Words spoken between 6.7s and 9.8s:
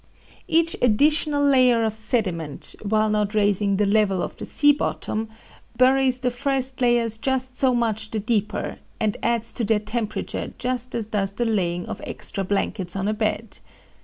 layers just so much the deeper and adds to their